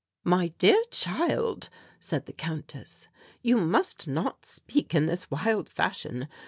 "My 0.23 0.47
dear 0.57 0.81
child," 0.89 1.69
said 1.99 2.25
the 2.25 2.33
Countess, 2.33 3.07
"you 3.43 3.57
must 3.61 4.07
not 4.07 4.47
speak 4.47 4.95
in 4.95 5.05
this 5.05 5.29
wild 5.29 5.69
fashion. 5.69 6.27